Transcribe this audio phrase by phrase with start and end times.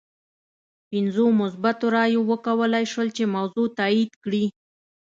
[0.89, 4.45] پنځو مثبتو رایو وکولای شول چې موضوع تایید کړي.